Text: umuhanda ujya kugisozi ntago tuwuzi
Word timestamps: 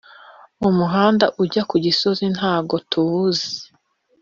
umuhanda 0.67 1.25
ujya 1.41 1.61
kugisozi 1.69 2.25
ntago 2.35 2.75
tuwuzi 2.89 3.51